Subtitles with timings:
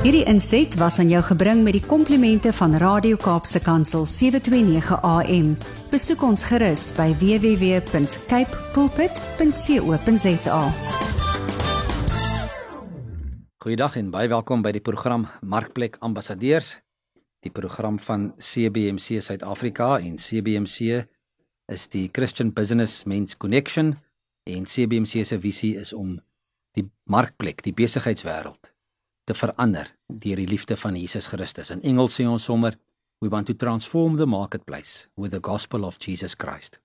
[0.00, 5.50] Hierdie inset was aan jou gebring met die komplimente van Radio Kaapse Kansel 729 AM.
[5.92, 10.62] Besoek ons gerus by www.cape pulpit.co.za.
[13.60, 16.78] Goeiedag en baie welkom by die program Markplek Ambassadeurs,
[17.44, 21.04] die program van CBMC Suid-Afrika en CBMC
[21.68, 23.98] is die Christian Business Men's Connection
[24.48, 26.16] en CBMC se visie is om
[26.72, 28.72] die markplek, die besigheidswêreld
[29.30, 31.70] te verander deur die liefde van Jesus Christus.
[31.70, 32.74] In Engels sê ons sommer
[33.22, 36.80] we want to transform the marketplace with the gospel of Jesus Christ.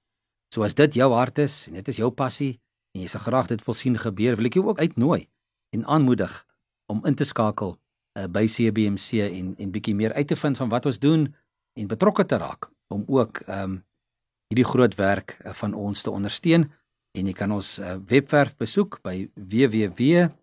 [0.54, 2.60] So as dit jou hart is en dit is jou passie
[2.96, 5.28] en jy se graag dit wil sien gebeur, wil ek jou ook uitnooi
[5.76, 6.46] en aanmoedig
[6.92, 10.70] om in te skakel uh, by CBMC en en bietjie meer uit te vind van
[10.70, 11.36] wat ons doen
[11.76, 13.84] en betrokke te raak om ook ehm um,
[14.54, 16.72] hierdie groot werk uh, van ons te ondersteun
[17.18, 20.36] en jy kan ons uh, webwerf besoek by www.cb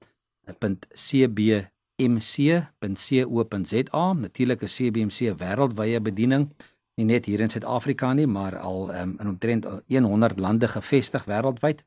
[2.09, 4.13] mc.co.za.
[4.13, 6.49] Natuurlik is CBMC 'n wêreldwye bediening,
[6.97, 11.85] nie net hier in Suid-Afrika nie, maar al um, in omtrent 100 lande gevestig wêreldwyd.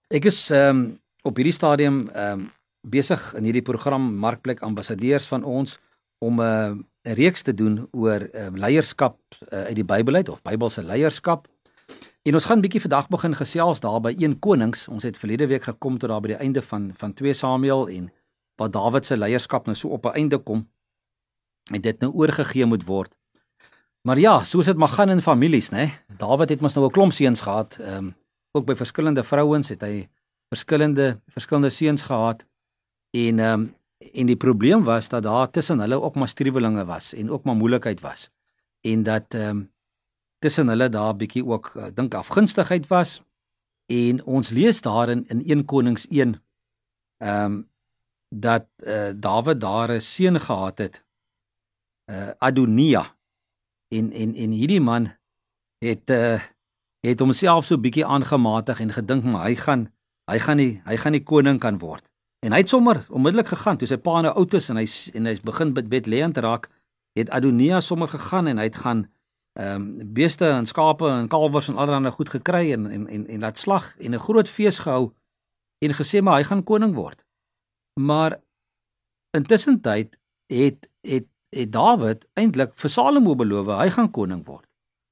[0.09, 5.27] Ek is ehm um, op hierdie stadium ehm um, besig in hierdie program Markplek ambassadeurs
[5.27, 5.79] van ons
[6.19, 6.75] om 'n uh,
[7.09, 9.17] 'n reeks te doen oor uh, leierskap
[9.49, 11.47] uh, uit die Bybel uit of Bybelse leierskap.
[12.21, 14.87] En ons gaan bietjie vandag begin gesels daar by 1 Konings.
[14.87, 18.11] Ons het verlede week gekom tot daar by die einde van van 2 Samuel en
[18.59, 20.67] waar Dawid se leierskap nou so op 'n einde kom
[21.73, 23.17] en dit nou oorgegee moet word.
[24.01, 25.89] Maar ja, soos dit maar gaan in families, né?
[26.17, 27.77] Dawid het mos nou 'n klomp seuns gehad.
[27.79, 28.15] Ehm um,
[28.51, 30.07] ook by verskillende vrouens het hy
[30.49, 32.45] verskillende verskillende seuns gehad.
[33.11, 37.13] En ehm um, en die probleem was dat daar tussen hulle ook maar striwelinge was
[37.13, 38.29] en ook maar moeilikheid was.
[38.81, 39.71] En dat ehm um,
[40.39, 43.23] tussen hulle daar bietjie ook uh, dink afgunstigheid was.
[43.85, 46.43] En ons lees daarin in 1 Konings 1
[47.17, 47.69] ehm um,
[48.29, 51.05] dat uh, Dawid daar 'n seun gehad het
[52.05, 53.15] uh, Adonia
[53.87, 55.11] en en en hierdie man
[55.77, 56.41] het uh,
[56.99, 59.87] het homself so bietjie aangematig en gedink maar hy gaan
[60.31, 62.08] hy gaan nie hy gaan nie koning kan word
[62.45, 65.25] En hy het sommer onmiddellik gegaan toe sy pa nou oud is en hy en
[65.27, 66.69] hy's begin bid Bethlehem te raak,
[67.19, 69.07] het Adonia sommer gegaan en hy het gaan
[69.59, 73.39] ehm um, beeste en skape en kalwers en allerlei goed gekry en en en en
[73.43, 75.11] laat slag en 'n groot fees gehou
[75.83, 77.25] en gesê maar hy gaan koning word.
[77.99, 78.39] Maar
[79.37, 84.65] intussen tyd het het het Dawid eintlik vir Salomo beloof hy gaan koning word.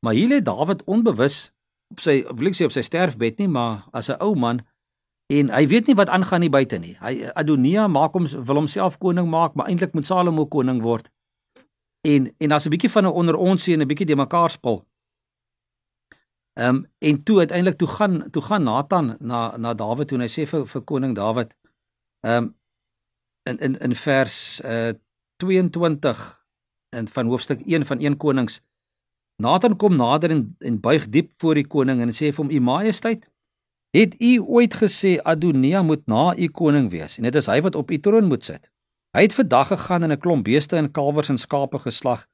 [0.06, 1.52] Maar hier lê Dawid onbewus
[1.92, 4.62] op sy wil ek sê op sy sterfbed nie, maar as 'n ou man
[5.34, 6.96] en hy weet nie wat aangaan nie buite nie.
[7.04, 11.10] Hy Adonia maak hom wil homself koning maak, maar eintlik moet Salomo koning word.
[12.08, 14.86] En en as 'n bietjie van 'n onder ons sien 'n bietjie de mekaar spil.
[16.54, 20.24] Ehm um, en toe uiteindelik toe gaan toe gaan Nathan na na Dawid toe en
[20.24, 21.54] hy sê vir vir koning Dawid
[22.22, 22.56] ehm um,
[23.44, 24.94] in in in vers uh
[25.38, 26.46] 22
[26.90, 28.62] in van hoofstuk 1 van 1 Konings
[29.38, 32.60] Nathan kom nader en en buig diep voor die koning en sê vir hom: "U
[32.60, 33.30] Majesteit,
[33.98, 37.76] Het u ooit gesê Adonia moet na u koning wees en dit is hy wat
[37.76, 38.70] op u troon moet sit?
[39.18, 42.28] Hy het vandag gegaan en 'n klomp beeste en kalwers en skape geslag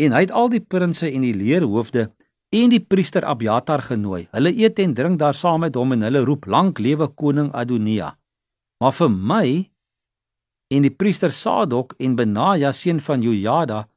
[0.00, 2.08] en hy het al die prinses en die leerhoofde
[2.48, 4.28] en die priester Abiatar genooi.
[4.30, 8.16] Hulle eet en drink daar saam met hom en hulle roep lank lewe koning Adonia.
[8.80, 9.70] Maar vir my
[10.70, 13.88] en die priester Sadok en Benaja seun van Jojada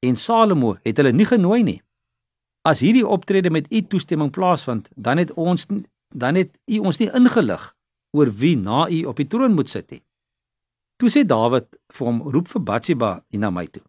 [0.00, 1.82] en Salomo het hulle nie genooi nie.
[2.62, 5.66] As hierdie optrede met u toestemming plaasvind, dan het ons
[6.14, 7.74] dan het u ons nie ingelig
[8.16, 10.02] oor wie na u op die troon moet sit nie.
[10.98, 13.84] Toe sê Dawid vir hom: "Roep vir Batsheba hier na my toe."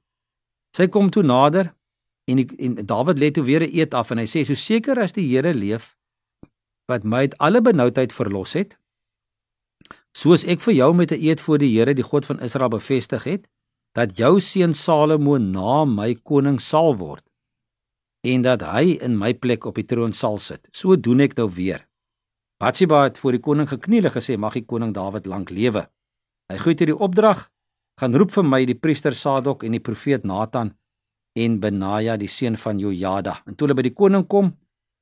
[0.76, 1.74] Sy kom toe nader
[2.30, 5.00] en die, en Dawid lê toe weer 'n eet af en hy sê: "So seker
[5.00, 5.96] as die Here leef
[6.88, 8.78] wat my uit alle benoudheid verlos het,
[10.18, 13.24] soos ek vir jou met 'n eed voor die Here, die God van Israel bevestig
[13.24, 13.48] het,
[13.94, 17.24] dat jou seun Salomo na my koning sal word
[18.24, 20.68] en dat hy in my plek op die troon sal sit.
[20.72, 21.89] So doen ek nou weer."
[22.60, 25.88] Batsheba het voor die koning gekniel en gesê: "Mag die koning Dawid lank lewe."
[26.52, 27.50] Hy gee hierdie opdrag:
[28.02, 30.76] "Gaan roep vir my die priester Sadok en die profeet Nathan
[31.36, 34.58] en Benaja die seun van Jojada." En toe hulle by die koning kom,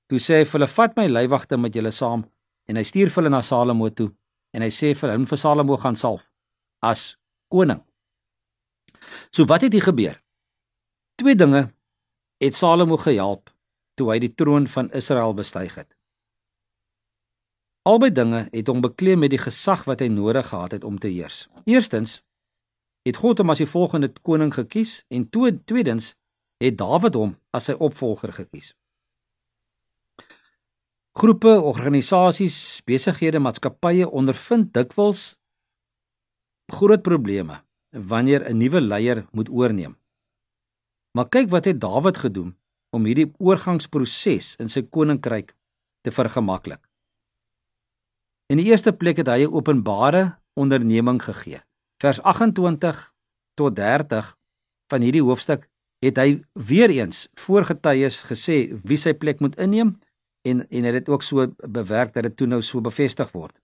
[0.07, 2.25] toe sê hy vir hulle: "Vat my leiwagte met julle saam."
[2.67, 4.13] En hy stuur hulle na Salomo toe
[4.53, 6.29] en hy sê vir hom vir Salomo gaan salf
[6.81, 7.17] as
[7.49, 7.81] koning.
[9.31, 10.21] So wat het hier gebeur?
[11.17, 11.73] Twee dinge
[12.39, 13.49] het Salomo gehelp
[13.95, 15.96] toe hy die troon van Israel bestyg het.
[17.87, 21.07] Albei dinge het hom bekleem met die gesag wat hy nodig gehad het om te
[21.07, 21.45] heers.
[21.63, 22.19] Eerstens
[23.07, 26.09] het God hom as die volgende koning gekies en tweedens
[26.59, 28.73] het Dawid hom as sy opvolger gekies.
[31.17, 35.37] Groepe, organisasies, besighede, maatskappye ondervind dikwels
[36.67, 37.61] groot probleme
[37.91, 39.95] wanneer 'n nuwe leier moet oorneem.
[41.15, 42.57] Maar kyk wat het Dawid gedoen
[42.91, 45.55] om hierdie oorgangsproses in sy koninkryk
[46.01, 46.86] te vergemaklik.
[48.47, 51.59] In die eerste plek het hy 'n openbare onderneming gegee.
[51.99, 53.13] Vers 28
[53.53, 54.37] tot 30
[54.87, 55.67] van hierdie hoofstuk
[55.99, 59.99] het hy weer eens voorgetuies gesê wie sy plek moet inneem
[60.47, 63.59] en en het dit ook so bewerk dat dit toe nou so bevestig word.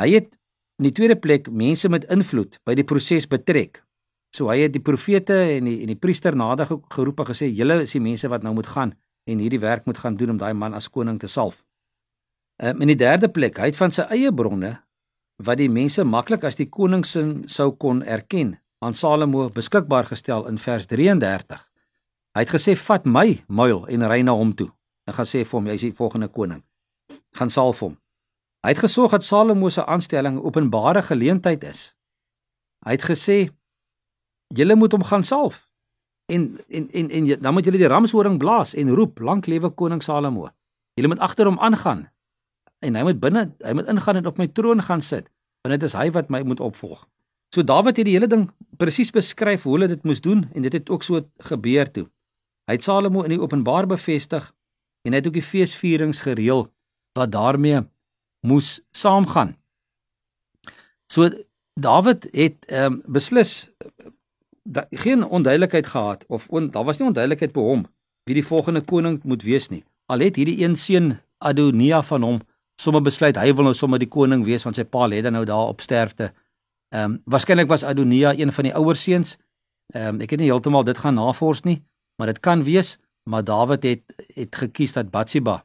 [0.00, 0.38] Hy het
[0.78, 3.82] in die tweede plek mense met invloed by die proses betrek.
[4.30, 7.82] So hy het die profete en die en die priester nader geroep en gesê julle
[7.82, 8.94] is die mense wat nou moet gaan
[9.26, 11.64] en hierdie werk moet gaan doen om daai man as koning te salf.
[12.62, 14.80] Um, in die derde plek, hy het van sy eie bronne
[15.46, 20.58] wat die mense maklik as die koningsin sou kon erken aan Salomo beskikbaar gestel in
[20.58, 21.60] vers 33.
[22.34, 24.72] Hy het gesê vat my muil en ry na hom toe.
[25.06, 26.64] En gaan sê vir hom jy is die volgende koning.
[27.38, 27.94] Gaan salf hom.
[28.66, 31.94] Hy het gesorg dat Salomo se aanstelling openbare geleentheid is.
[32.86, 33.38] Hy het gesê
[34.54, 35.68] julle moet hom gaan salf.
[36.26, 40.02] En en en en dan moet julle die ramshoring blaas en roep lank lewe koning
[40.02, 40.50] Salomo.
[40.98, 42.08] Julle moet agter hom aangaan.
[42.84, 45.30] En hy moet binne hy moet ingaan en op my troon gaan sit.
[45.62, 47.06] Want dit is hy wat my moet opvolg.
[47.54, 50.72] So Dawid het die hele ding presies beskryf hoe hulle dit moes doen en dit
[50.72, 52.06] het ook so gebeur toe.
[52.68, 54.50] Hy het Salomo in die openbaar bevestig
[55.02, 56.66] en hy het ook die feesvierings gereël
[57.16, 57.80] wat daarmee
[58.46, 59.56] moes saamgaan.
[61.08, 61.30] So
[61.78, 63.70] Dawid het ehm um, beslis
[64.62, 67.86] da, geen onduidelikheid gehad of on, daar was nie onduidelikheid by hom
[68.28, 69.84] wie die volgende koning moet wees nie.
[70.06, 72.40] Al het hierdie een seun Adonia van hom
[72.80, 75.44] sommer besluit hy wil nou sommer die koning wees want sy pa lê dan nou
[75.48, 76.32] daar op sterfte.
[76.94, 79.36] Ehm um, waarskynlik was Adonia een van die ouer seuns.
[79.94, 81.82] Ehm um, ek het nie heeltemal dit gaan navors nie,
[82.16, 82.96] maar dit kan wees,
[83.30, 85.64] maar Dawid het het gekies dat Batsheba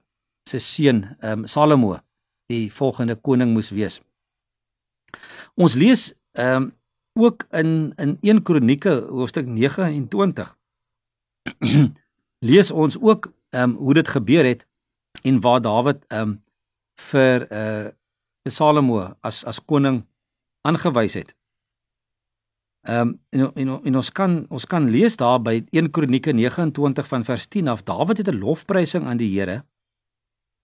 [0.49, 1.97] se seun ehm um, Salomo
[2.51, 4.01] die volgende koning moes wees.
[5.55, 6.71] Ons lees ehm um,
[7.13, 10.57] ook in in 1 Kronieke hoofstuk 29
[12.49, 14.67] lees ons ook ehm um, hoe dit gebeur het
[15.21, 16.41] en waar Dawid ehm um,
[17.11, 17.91] vir uh
[18.49, 20.03] Salomo as as koning
[20.67, 21.35] aangewys het.
[22.83, 27.07] Ehm um, en, en en ons kan ons kan lees daar by 1 Kronieke 29
[27.07, 29.63] van vers 10 af Dawid het 'n lofprysing aan die Here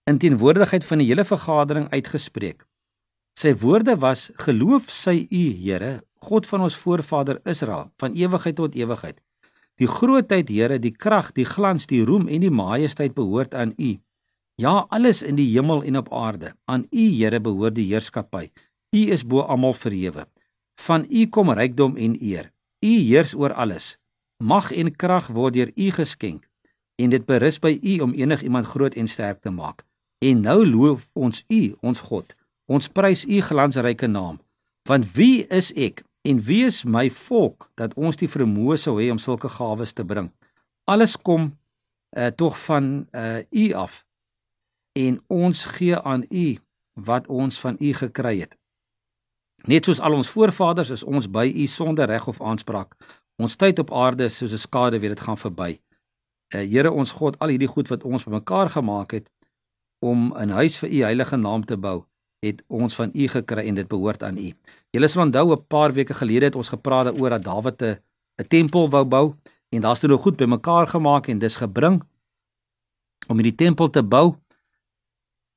[0.04, 2.66] in teenwoordigheid van die hele vergadering uitgespreek.
[3.38, 8.74] Sy woorde was: Geloof sy U Here, God van ons voorvader Israel, van ewigheid tot
[8.74, 9.20] ewigheid.
[9.80, 13.94] Die grootheid, Here, die krag, die glans, die roem en die majesteit behoort aan U.
[14.60, 18.50] Ja, alles in die hemel en op aarde, aan U, Here, behoort die heerskappy.
[18.92, 20.26] U is bo almal verhewe.
[20.80, 22.50] Van U kom rykdom en eer.
[22.84, 23.94] U heers oor alles.
[24.44, 26.44] Mag en krag word deur U geskenk
[27.00, 29.80] en dit berus by U om enigiemand groot en sterk te maak.
[30.20, 32.36] En nou loof ons U, ons God.
[32.68, 34.40] Ons prys U glansryke naam.
[34.88, 39.08] Want wie is ek En wie is my volk dat ons die vermoë sou hê
[39.12, 40.28] om sulke gawes te bring?
[40.84, 41.46] Alles kom
[42.16, 44.02] uh, tog van uh, U af.
[44.98, 46.58] En ons gee aan U
[46.94, 48.56] wat ons van U gekry het.
[49.64, 52.96] Net soos al ons voorvaders is ons by U sonder reg of aanspraak.
[53.36, 55.80] Ons tyd op aarde is soos 'n skade weer dit gaan verby.
[56.54, 59.30] Uh, Here ons God, al hierdie goed wat ons bymekaar gemaak het
[59.98, 62.04] om 'n huis vir U heilige naam te bou,
[62.40, 64.52] het ons van u gekry en dit behoort aan u.
[64.90, 67.98] Julle sal onthou 'n paar weke gelede het ons gepraat oor dat Dawid 'n
[68.40, 69.34] 'n tempel wou bou
[69.68, 72.02] en daar's toe nou goed bymekaar gemaak en dis gebring
[73.28, 74.36] om hierdie tempel te bou.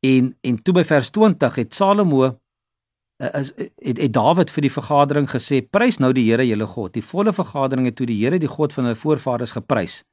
[0.03, 4.71] En en toe by vers 20 het Salomo uh, is het, het Dawid vir die
[4.71, 8.39] vergadering gesê: "Prys nou die Here, julle God." Die volle vergadering het toe die Here,
[8.39, 10.03] die God van hulle voorvaders geprys.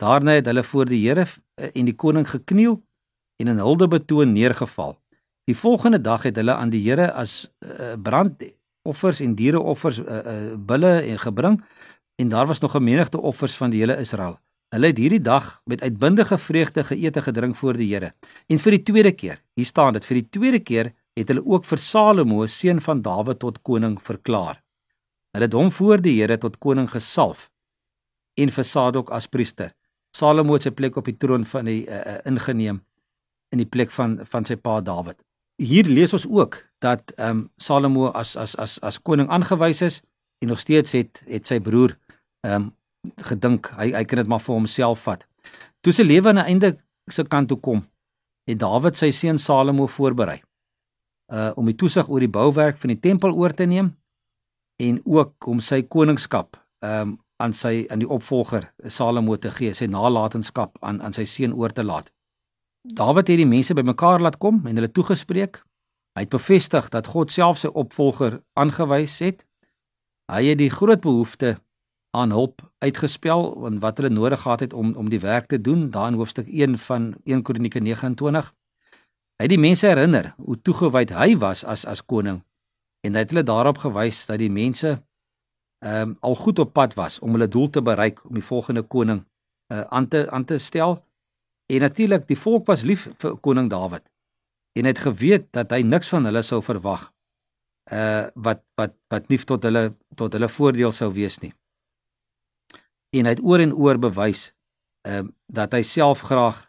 [0.00, 2.80] Daarna het hulle voor die Here uh, en die koning gekniel
[3.42, 4.96] en in hulde betoon neergeval.
[5.48, 10.56] Die volgende dag het hulle aan die Here as uh, brandoffers en diereoffers uh, uh,
[10.56, 11.62] bulle en gebring
[12.18, 14.38] en daar was nog 'n menigte offers van die hele Israel.
[14.74, 18.12] Hulle het hierdie dag met uitbundige vreugde geëet en gedrink voor die Here.
[18.48, 21.64] En vir die tweede keer, hier staan dit, vir die tweede keer het hulle ook
[21.64, 24.62] vir Salomo, seun van Dawid tot koning verklaar.
[25.32, 27.48] Hulle het hom voor die Here tot koning gesalf
[28.38, 29.72] en vir Sadok as priester.
[30.14, 32.82] Salomo sy plek op die troon van die uh, uh, ingeneem
[33.52, 35.18] in die plek van van sy pa Dawid
[35.58, 40.02] hier lees ons ook dat ehm um, Salomo as as as as koning aangewys is
[40.38, 41.98] en nog steeds het het sy broer
[42.46, 42.74] ehm um,
[43.16, 45.26] gedink hy hy kan dit maar vir homself vat.
[45.80, 46.76] Toe sy lewe aan 'n einde
[47.08, 47.86] se kant toe kom,
[48.46, 50.42] het Dawid sy seun Salomo voorberei
[51.32, 53.96] uh om die toesig oor die bouwerk van die tempel oor te neem
[54.80, 59.86] en ook om sy koningskap um, aan sy aan die opvolger Salomo te gee, sy
[59.86, 62.10] nalatenskap aan aan sy seun oor te laat.
[62.82, 65.60] Dawid het die mense bymekaar laat kom en hulle toegespreek.
[66.16, 69.44] Hy het bevestig dat God self sy opvolger aangewys het.
[70.32, 71.58] Hy het die groot behoefte
[72.10, 75.90] aan hulp uitgespel want wat hulle nodig gehad het om om die werk te doen
[75.90, 78.54] daar in hoofstuk 1 van 1 Kronieke 29.
[79.36, 82.42] Hy het die mense herinner hoe toegewyd hy was as as koning
[83.06, 84.96] en hy het hulle daarop gewys dat die mense
[85.78, 88.82] ehm um, al goed op pad was om hulle doel te bereik om die volgende
[88.82, 89.20] koning
[89.72, 91.04] uh, aan te aan te stel.
[91.66, 94.02] En natuurlik die volk was lief vir koning Dawid.
[94.72, 97.12] En het geweet dat hy niks van hulle sou verwag
[97.92, 101.52] uh wat wat wat nie tot hulle tot hulle voordeel sou wees nie.
[103.16, 104.52] En hy het oor en oor bewys
[105.08, 106.66] ehm uh, dat hy self graag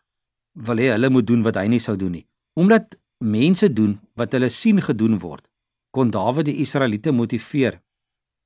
[0.53, 2.25] wil hê hulle moet doen wat hy nie sou doen nie.
[2.55, 5.43] Omdat mense doen wat hulle sien gedoen word,
[5.91, 7.81] kon Dawid die Israeliete motiveer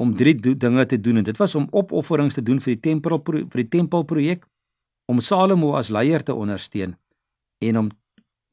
[0.01, 3.21] om drie dinge te doen en dit was om opofferings te doen vir die tempel
[3.27, 4.47] vir die tempelprojek,
[5.05, 6.95] om Salomo as leier te ondersteun
[7.63, 7.91] en om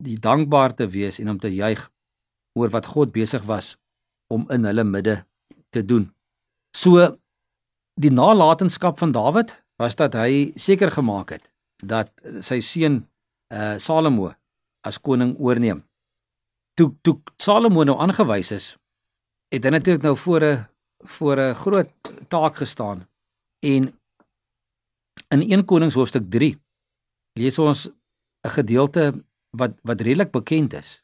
[0.02, 1.82] die dankbaar te wees en om te juig
[2.58, 3.76] oor wat God besig was
[4.30, 5.20] om in hulle midde
[5.70, 6.10] te doen.
[6.76, 7.16] So
[8.00, 11.46] die nalatenskap van Dawid was dat hy seker gemaak het
[11.80, 12.12] dat
[12.44, 13.02] sy seun
[13.50, 14.30] uh Salomo
[14.86, 15.82] as koning oorneem.
[16.78, 18.66] Toe toe Salomo nou aangewys is,
[19.52, 20.66] het hy natuurlik nou voor 'n
[21.16, 21.90] voor 'n groot
[22.28, 23.08] taak gestaan.
[23.60, 23.92] En
[25.28, 26.58] in 1 Konings hoofstuk 3
[27.38, 31.02] lees ons 'n gedeelte wat wat redelik bekend is.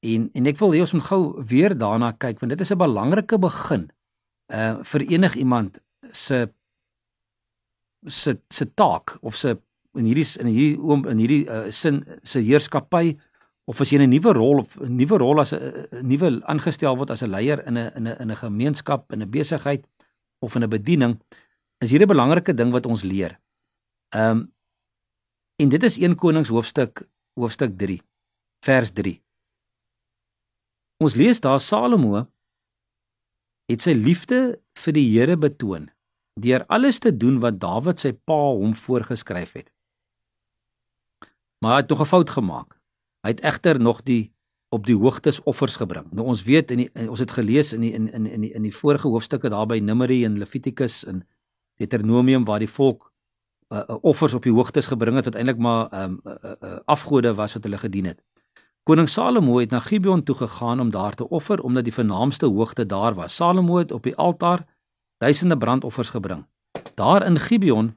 [0.00, 2.78] En en ek wil hê ons moet gou weer daarna kyk want dit is 'n
[2.78, 3.90] belangrike begin
[4.52, 5.80] uh vir enig iemand
[6.14, 6.46] se
[8.06, 9.56] se se taak of se
[9.94, 13.14] in hierdie in hierdie oom in hierdie uh, sin se heerskappy
[13.66, 17.10] of as jy 'n nuwe rol of 'n nuwe rol as 'n nuwe aangestel word
[17.10, 19.86] as 'n leier in 'n in 'n in 'n gemeenskap, in 'n besigheid
[20.40, 21.20] of in 'n bediening,
[21.80, 23.40] is hier 'n belangrike ding wat ons leer.
[24.14, 24.52] Ehm um,
[25.56, 28.02] en dit is 1 Konings hoofstuk hoofstuk 3
[28.64, 29.22] vers 3.
[30.98, 32.26] Ons lees daar Salomo
[33.66, 35.93] het sy liefde vir die Here betoon
[36.40, 39.70] deur alles te doen wat Dawid sy pa hom voorgeskryf het.
[41.62, 42.80] Maar hy het nog 'n fout gemaak.
[43.22, 44.34] Hy het egter nog die
[44.68, 46.06] op die hoogtes offers gebring.
[46.10, 48.62] Nou ons weet in, die, ons het gelees in die, in in in die, in
[48.62, 51.26] die vorige hoofstukke daar by Numeri en Levitikus en
[51.76, 53.12] Deuteronomium waar die volk
[53.68, 57.34] uh, uh, offers op die hoogtes gebring het wat eintlik maar um, uh, uh, afgode
[57.34, 58.22] was wat hulle gedien het.
[58.82, 62.86] Koning Salomo het na Gibeon toe gegaan om daar te offer omdat die vernaamste hoogte
[62.86, 63.36] daar was.
[63.36, 64.66] Salomo het op die altaar
[65.24, 66.44] duisende brandoffers gebring.
[66.94, 67.96] Daar in Gibeon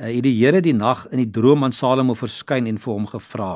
[0.00, 3.08] uh, het die Here die nag in die droom aan Salomo verskyn en vir hom
[3.10, 3.50] gevra: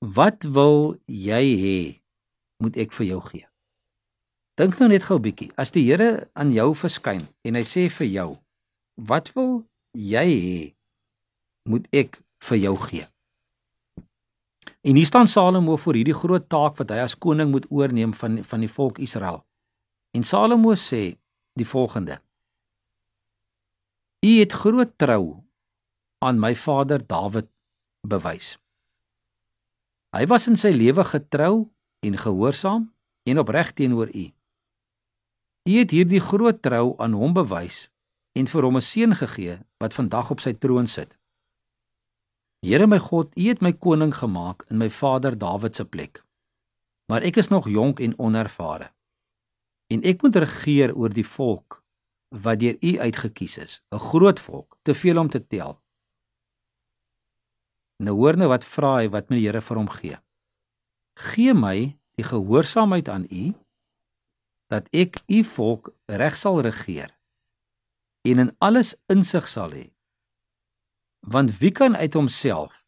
[0.00, 1.78] Wat wil jy hê
[2.62, 3.46] moet ek vir jou gee?
[4.60, 5.50] Dink nou net gou 'n bietjie.
[5.56, 8.30] As die Here aan jou verskyn en hy sê vir jou,
[8.96, 10.60] wat wil jy hê
[11.68, 13.06] moet ek vir jou gee?
[14.84, 18.44] En hier staan Salomo voor hierdie groot taak wat hy as koning moet oorneem van
[18.44, 19.44] van die volk Israel.
[20.12, 21.16] En Salomo sê
[21.54, 22.20] die volgende:
[24.26, 25.42] U het groot trou
[26.18, 27.50] aan my vader Dawid
[28.00, 28.54] bewys.
[30.14, 31.70] Hy was in sy lewe getrou
[32.06, 32.86] en gehoorsaam
[33.28, 34.26] en opreg teenoor u.
[35.64, 37.88] U het hierdie groot trou aan hom bewys
[38.38, 41.18] en vir hom 'n seun gegee wat vandag op sy troon sit.
[42.64, 46.24] Here my God, u het my koning gemaak in my vader Dawid se plek.
[47.06, 48.92] Maar ek is nog jonk en onervare.
[49.92, 51.82] En ek moet regeer oor die volk
[52.34, 55.82] wat deur u uitgekies is, 'n groot volk, te veel om te tel.
[58.02, 60.16] Nou hoor nou wat vra hy wat my Here vir hom gee.
[61.14, 63.54] Gee my die gehoorsaamheid aan U
[64.72, 67.12] dat ek U volk reg sal regeer
[68.24, 69.92] en in alles insig sal hê.
[71.20, 72.82] Want wie kan uit homself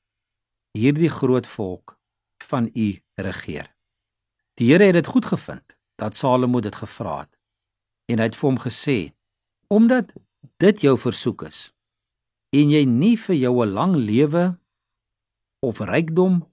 [0.77, 1.99] hierdie groot volk
[2.43, 3.71] van U regeer?
[4.57, 7.33] Die Here het dit goed gevind dat Salomo dit gevra het
[8.13, 8.99] en hy het vir hom gesê
[9.73, 10.13] omdat
[10.63, 11.73] dit jou versoek is
[12.57, 14.45] en jy nie vir jou 'n lang lewe
[15.61, 16.45] of rykdom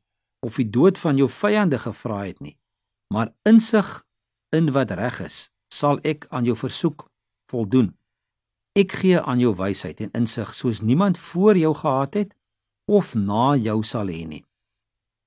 [0.43, 2.57] of die dood van jou vyande gevra het nie,
[3.13, 4.03] maar insig
[4.55, 7.07] in wat reg is, sal ek aan jou versoek
[7.49, 7.93] voldoen.
[8.75, 12.35] Ek gee aan jou wysheid en insig soos niemand voor jou gehad het
[12.89, 14.43] of na jou sal hê nie.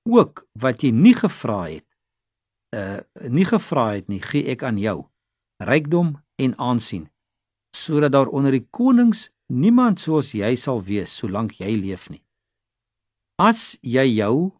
[0.07, 1.86] Ook wat jy nie gevra het,
[2.75, 5.07] uh nie gevra het nie, gee ek aan jou,
[5.63, 7.07] rykdom en aansien,
[7.75, 12.23] sodat daar onder die konings niemand soos jy sal wees solank jy leef nie.
[13.37, 14.51] As jy jou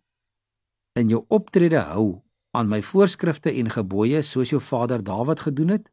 [0.97, 2.23] in jou optrede hou
[2.57, 5.89] aan my voorskrifte en gebooie soos jou vader Dawid gedoen het,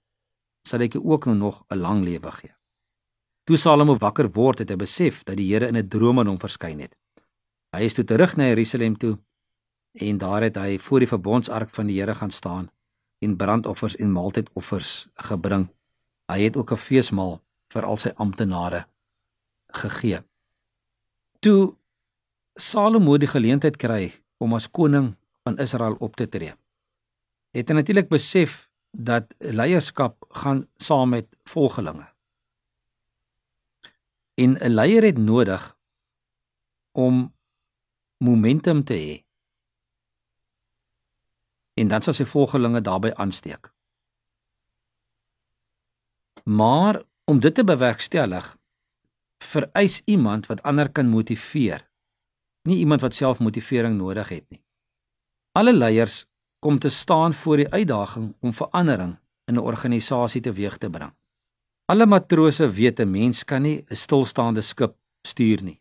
[0.65, 2.55] sal ek jou ook nou nog 'n lang lewe gee.
[3.45, 6.39] Toe Salomo wakker word, het hy besef dat die Here in 'n droom aan hom
[6.39, 6.97] verskyn het.
[7.77, 9.19] Hy is toe terug na Jerusalem toe
[9.95, 12.71] en daar het hy voor die verbondsark van die Here gaan staan
[13.19, 15.69] en brandoffers en maaltydoffers gebring.
[16.33, 18.87] Hy het ook 'n feesmaal vir al sy amptenare
[19.67, 20.23] gegee.
[21.39, 21.77] Toe
[22.55, 26.55] Salomo die geleentheid kry om as koning van Israel op te tree,
[27.51, 32.07] het hy natuurlik besef dat leierskap gaan saam met volgelinge.
[34.35, 35.77] En 'n leier het nodig
[36.93, 37.35] om
[38.19, 39.24] momentum te hê.
[41.75, 43.73] En dan sal sy volgelinge daarbey aansteek.
[46.45, 48.57] Maar om dit te bewerkstellig,
[49.45, 51.89] vereis iemand wat ander kan motiveer.
[52.69, 54.63] Nie iemand wat selfmotivering nodig het nie.
[55.53, 56.25] Alle leiers
[56.59, 61.13] kom te staan voor die uitdaging om verandering in 'n organisasie teweeg te bring.
[61.85, 65.81] Alle matrose weet 'n mens kan nie 'n stilstaande skip stuur nie.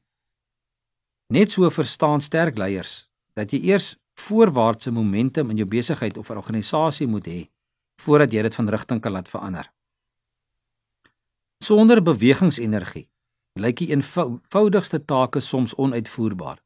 [1.27, 7.07] Net so verstaan sterk leiers dat jy eers voorwaartse momentum in jou besigheid of organisasie
[7.07, 7.39] moet hê
[8.01, 9.67] voordat jy dit van rigting kan laat verander.
[11.63, 13.07] Sonder bewegingsenergie
[13.59, 16.57] lyk die eenvoudigste take soms onuitvoerbaar.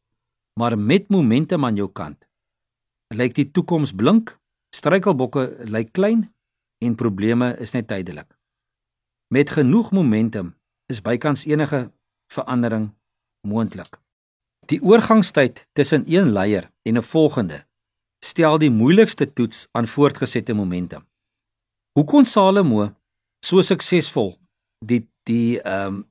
[0.58, 2.24] Maar met momentum aan jou kant
[3.14, 4.34] lyk die toekoms blink,
[4.76, 6.26] struikelblokke lyk klein
[6.84, 8.28] en probleme is net tydelik.
[9.32, 10.56] Met genoeg momentum
[10.92, 11.88] is bykans enige
[12.32, 12.90] verandering
[13.48, 14.00] moontlik.
[14.68, 17.68] Die oorgangstyd tussen een leier en 'n volgende
[18.20, 21.08] stel die moeilikste toets aan voortgesette momentum.
[21.92, 22.96] Hoe kon Salomo
[23.46, 24.40] so suksesvol
[24.86, 26.10] die die ehm um,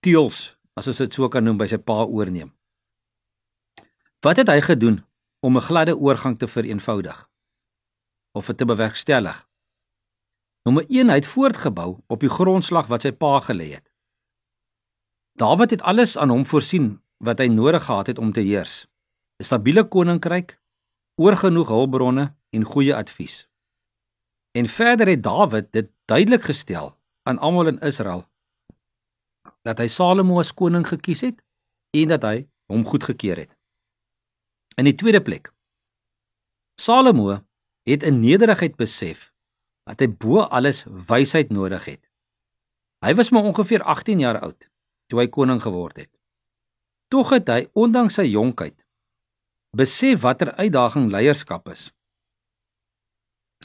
[0.00, 2.50] teels as ons dit so kan noem by sy pa oorneem?
[4.20, 5.04] Wat het hy gedoen
[5.40, 7.30] om 'n gladde oorgang te vereenvoudig
[8.32, 9.48] of te bewerkstellig?
[10.64, 13.92] Nommer 1 hy het voortgebou op die grondslag wat sy pa gelê het.
[15.32, 18.86] Dawid het alles aan hom voorsien wat hy nodig gehad het om te heers.
[19.40, 20.60] 'n Stabiele koninkryk,
[21.20, 23.48] oorgenoeg hulpbronne en goeie advies.
[24.52, 28.28] En verder het Dawid dit duidelik gestel aan almal in Israel
[29.62, 31.42] dat hy Salomo as koning gekies het
[31.96, 33.52] en dat hy hom goedgekeur het.
[34.80, 35.52] In die tweede plek.
[36.80, 37.40] Salomo
[37.88, 39.28] het in nederigheid besef
[39.84, 42.02] dat hy bo alles wysheid nodig het.
[43.04, 44.68] Hy was maar ongeveer 18 jaar oud
[45.10, 46.19] toe hy koning geword het.
[47.10, 48.76] Tog het hy ondanks sy jonkheid
[49.76, 51.90] besef watter uitdaging leierskap is.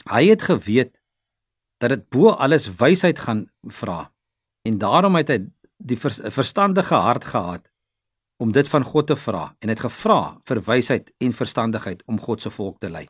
[0.06, 0.92] Hy het geweet
[1.82, 4.12] dat dit bo alles wysheid gaan vra
[4.66, 5.38] en daarom het hy
[5.76, 7.66] die verstandige hart gehad
[8.42, 12.42] om dit van God te vra en het gevra vir wysheid en verstandigheid om God
[12.42, 13.06] se volk te lei.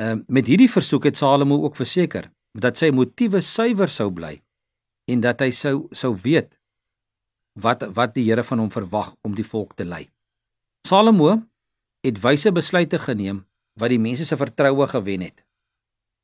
[0.00, 4.38] Ehm uh, met hierdie versoek het Salomo ook verseker dat sy motiewe suiwer sou bly
[5.12, 6.58] en dat hy sou sou weet
[7.52, 10.08] wat wat die Here van hom verwag om die volk te lei.
[10.86, 11.42] Salomo
[12.02, 13.44] het wyse besluite geneem
[13.78, 15.44] wat die mense se vertroue gewen het.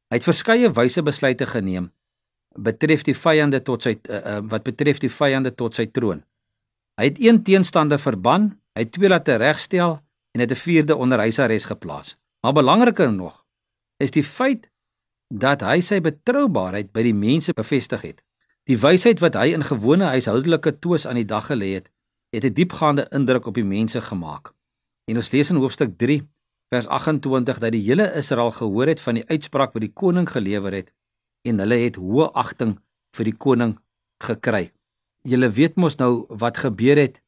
[0.09, 1.91] Hy het verskeie wyse besluite geneem
[2.59, 6.25] betref die vyande tot sy uh, uh, wat betref die vyande tot sy troon.
[6.99, 10.01] Hy het een teenstander verban, hy het twee laat regstel
[10.35, 12.17] en het 'n vierde onder huisarrest geplaas.
[12.43, 13.45] Maar belangriker nog
[13.97, 14.71] is die feit
[15.29, 18.23] dat hy sy betroubaarheid by die mense bevestig het.
[18.69, 21.87] Die wysheid wat hy in gewone huishoudelike twis aan die dag gelê het,
[22.37, 24.53] het 'n diepgaande indruk op die mense gemaak.
[25.09, 26.29] En ons lees in hoofstuk 3
[26.69, 30.73] vers 28 dat die hele Israel gehoor het van die uitspraak wat die koning gelewer
[30.73, 30.93] het
[31.43, 32.79] en hulle het hoë agting
[33.17, 33.79] vir die koning
[34.25, 34.73] gekry.
[35.23, 37.23] Julle weet mos nou wat gebeur het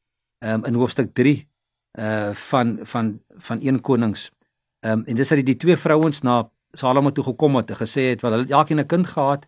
[0.45, 1.47] um, in hoofstuk 3
[1.99, 4.31] uh van van van een konings.
[4.79, 8.01] Ehm um, en dis dat die twee vrouens na Salomo toe gekom het en gesê
[8.13, 9.47] het wel hulle het elkeen 'n kind gehad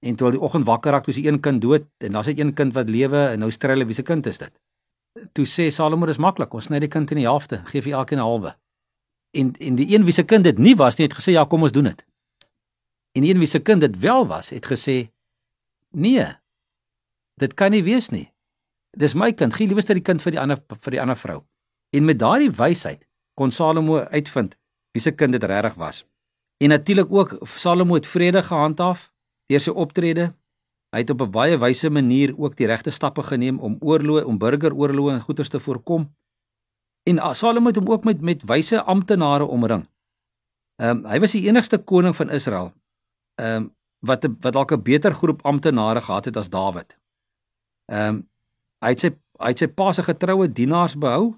[0.00, 2.38] En toe al die oggend wakker raak, toe is een kind dood en daar's net
[2.38, 4.52] een kind wat lewe en nou strel hulle wie se kind is dit?
[5.36, 8.18] Toe sê Salomo dis maklik, ons sny die kind in die helfte, gee vir elkeen
[8.18, 8.54] 'n halwe.
[9.36, 11.62] En en die een wie se kind dit nie was nie, het gesê ja, kom
[11.62, 12.06] ons doen dit.
[13.12, 15.10] En die een wie se kind dit wel was, het gesê
[15.90, 16.26] nee.
[17.34, 18.32] Dit kan nie wees nie.
[18.96, 21.44] Dis my kind, gee liewer die kind vir die ander vir die ander vrou.
[21.90, 24.56] En met daardie wysheid kon Salomo uitvind
[24.92, 26.04] wie se kind dit regtig was.
[26.58, 29.10] En natuurlik ook Salomo het vrede gehandhaaf
[29.50, 30.30] deur sy optrede.
[30.94, 34.38] Hy het op 'n baie wyse manier ook die regte stappe geneem om oorloë, om
[34.38, 36.10] burgeroorloë en goeters te voorkom.
[37.02, 39.88] En Salomo het hom ook met met wyse amptenare omring.
[40.76, 42.72] Ehm um, hy was die enigste koning van Israel.
[43.34, 46.98] Ehm um, wat wat dalk 'n beter groep amptenare gehad het as Dawid.
[47.86, 48.28] Ehm um,
[48.78, 51.36] hy het sy hy het sy pa se getroue dienaars behou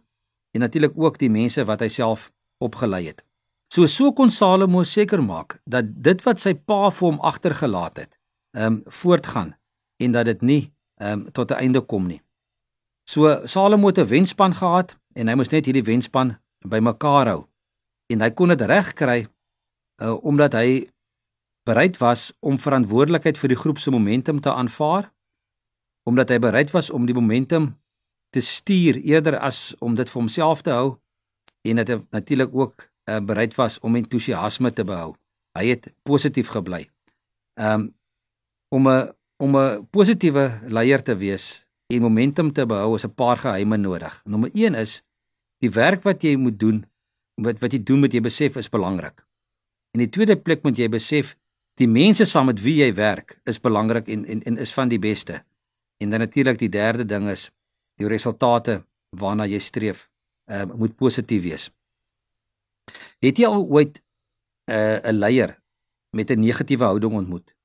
[0.51, 3.25] en natuurlik ook die mense wat hy self opgelei het.
[3.73, 8.19] So so kon Salomo seker maak dat dit wat sy pa vir hom agtergelaat het,
[8.53, 9.55] ehm um, voortgaan
[9.97, 10.63] en dat dit nie
[11.01, 12.21] ehm um, tot 'n einde kom nie.
[13.09, 16.37] So Salomo het 'n wenspan gehad en hy moes net hierdie wenspan
[16.69, 17.47] bymekaar hou.
[18.13, 19.29] En hy kon dit regkry
[20.03, 20.91] uh omdat hy
[21.65, 25.13] bereid was om verantwoordelikheid vir die groep se momentum te aanvaar,
[26.05, 27.81] omdat hy bereid was om die momentum
[28.31, 30.99] te stuur eerder as om dit vir homself te hou
[31.63, 35.15] en hy natuurlik ook uh, bereid was om entoesiasme te behou.
[35.59, 36.87] Hy het positief gebly.
[37.61, 37.93] Um
[38.73, 43.37] om 'n om 'n positiewe leier te wees en momentum te behou is 'n paar
[43.37, 44.23] geheime nodig.
[44.25, 45.03] Nommer 1 is
[45.59, 46.87] die werk wat jy moet doen,
[47.35, 49.27] wat wat jy doen moet jy besef is belangrik.
[49.91, 51.37] In die tweede plek moet jy besef
[51.75, 54.99] die mense saam met wie jy werk is belangrik en en en is van die
[54.99, 55.45] beste.
[55.99, 57.51] En dan natuurlik die derde ding is
[57.97, 60.09] die resultate waarna jy streef,
[60.51, 61.71] uh, moet positief wees.
[63.19, 64.03] Het jy al ooit
[64.67, 65.61] 'n uh, 'n leier
[66.11, 67.57] met 'n negatiewe houding ontmoet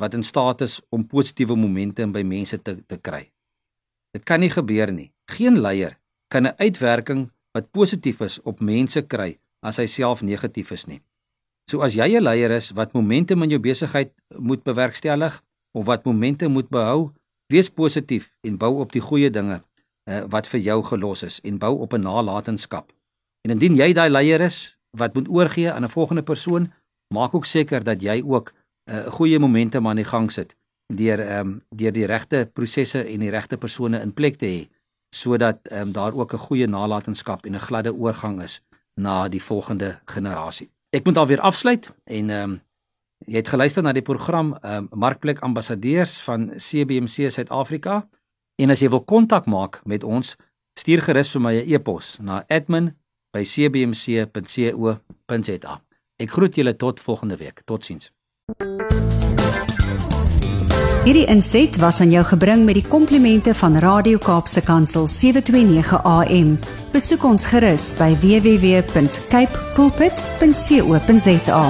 [0.00, 3.32] wat in staat is om positiewe momente by mense te te kry?
[4.10, 5.12] Dit kan nie gebeur nie.
[5.30, 10.70] Geen leier kan 'n uitwerking wat positief is op mense kry as hy self negatief
[10.70, 11.00] is nie.
[11.70, 16.04] So as jy 'n leier is wat momente in jou besigheid moet bewerkstellig of wat
[16.04, 17.12] momente moet behou,
[17.46, 19.62] wees positief en bou op die goeie dinge
[20.08, 22.92] uh, wat vir jou gelos is en bou op 'n nalatenskap.
[23.42, 26.72] En indien jy daai leier is wat moet oorgee aan 'n volgende persoon,
[27.14, 31.20] maak ook seker dat jy ook 'n uh, goeie momentum aan die gang sit deur
[31.20, 34.68] ehm um, deur die regte prosesse en die regte persone in plek te hê
[35.14, 38.62] sodat ehm um, daar ook 'n goeie nalatenskap en 'n gladde oorgang is
[38.94, 40.70] na die volgende generasie.
[40.90, 42.60] Ek moet alweer afsluit en ehm um,
[43.26, 48.08] jy het geluister na die program ehm um, Markplek Ambassadeurs van CBC Suid-Afrika
[48.56, 50.36] en as jy wil kontak maak met ons,
[50.78, 52.96] stuur gerus vir my 'n e-pos na admin
[53.32, 55.00] by cbmc.co.za.
[56.22, 57.62] Ek groet julle tot volgende week.
[57.64, 58.12] Totsiens.
[61.02, 66.54] Hierdie inset was aan jou gebring met die komplimente van Radio Kaapse Kansel 729 AM.
[66.94, 71.64] Besoek ons gerus by www.cape pulpit.co.za.